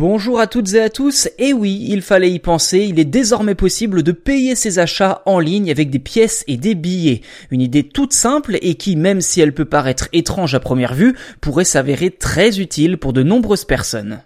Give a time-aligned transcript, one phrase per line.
[0.00, 3.54] Bonjour à toutes et à tous, et oui, il fallait y penser, il est désormais
[3.54, 7.20] possible de payer ses achats en ligne avec des pièces et des billets.
[7.50, 11.18] Une idée toute simple et qui, même si elle peut paraître étrange à première vue,
[11.42, 14.22] pourrait s'avérer très utile pour de nombreuses personnes.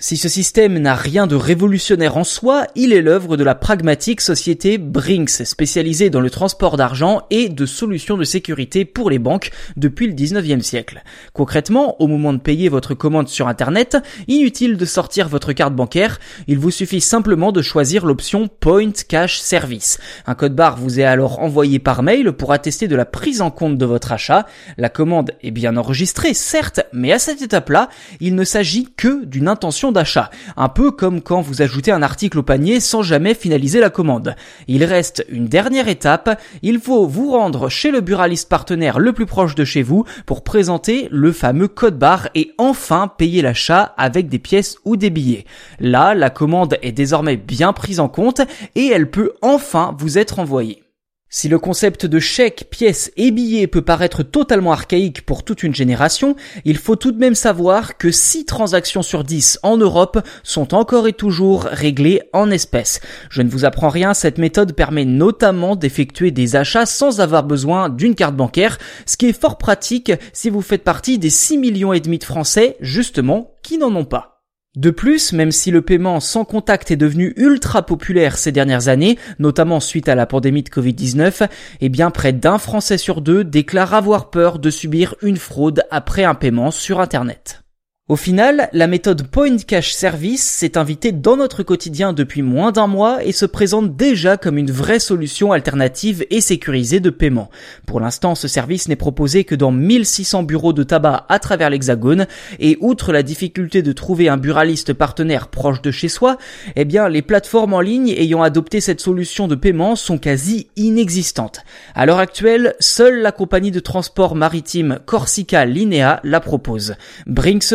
[0.00, 4.20] Si ce système n'a rien de révolutionnaire en soi, il est l'œuvre de la pragmatique
[4.20, 9.50] société Brinks, spécialisée dans le transport d'argent et de solutions de sécurité pour les banques
[9.76, 11.02] depuis le 19e siècle.
[11.32, 13.98] Concrètement, au moment de payer votre commande sur Internet,
[14.28, 19.40] inutile de sortir votre carte bancaire, il vous suffit simplement de choisir l'option Point Cash
[19.40, 19.98] Service.
[20.28, 23.50] Un code barre vous est alors envoyé par mail pour attester de la prise en
[23.50, 24.46] compte de votre achat.
[24.76, 27.88] La commande est bien enregistrée, certes, mais à cette étape-là,
[28.20, 32.38] il ne s'agit que d'une intention d'achat, un peu comme quand vous ajoutez un article
[32.38, 34.34] au panier sans jamais finaliser la commande.
[34.66, 39.26] Il reste une dernière étape, il faut vous rendre chez le buraliste partenaire le plus
[39.26, 44.28] proche de chez vous pour présenter le fameux code barre et enfin payer l'achat avec
[44.28, 45.44] des pièces ou des billets.
[45.80, 48.40] Là, la commande est désormais bien prise en compte
[48.74, 50.87] et elle peut enfin vous être envoyée.
[51.30, 55.74] Si le concept de chèque, pièce et billet peut paraître totalement archaïque pour toute une
[55.74, 60.72] génération, il faut tout de même savoir que 6 transactions sur 10 en Europe sont
[60.72, 63.00] encore et toujours réglées en espèces.
[63.28, 67.90] Je ne vous apprends rien, cette méthode permet notamment d'effectuer des achats sans avoir besoin
[67.90, 71.92] d'une carte bancaire, ce qui est fort pratique si vous faites partie des 6 millions
[71.92, 74.37] et demi de Français, justement, qui n'en ont pas.
[74.78, 79.18] De plus, même si le paiement sans contact est devenu ultra populaire ces dernières années,
[79.40, 81.48] notamment suite à la pandémie de Covid-19,
[81.80, 86.22] eh bien près d'un Français sur deux déclare avoir peur de subir une fraude après
[86.22, 87.64] un paiement sur Internet.
[88.08, 92.86] Au final, la méthode Point Cash Service s'est invitée dans notre quotidien depuis moins d'un
[92.86, 97.50] mois et se présente déjà comme une vraie solution alternative et sécurisée de paiement.
[97.86, 102.26] Pour l'instant, ce service n'est proposé que dans 1600 bureaux de tabac à travers l'Hexagone
[102.58, 106.38] et outre la difficulté de trouver un buraliste partenaire proche de chez soi,
[106.76, 111.60] eh bien, les plateformes en ligne ayant adopté cette solution de paiement sont quasi inexistantes.
[111.94, 116.94] À l'heure actuelle, seule la compagnie de transport maritime Corsica Linea la propose.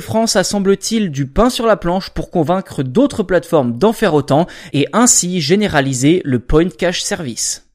[0.00, 4.12] France France a semble-t-il du pain sur la planche pour convaincre d'autres plateformes d'en faire
[4.12, 7.69] autant et ainsi généraliser le point cash service.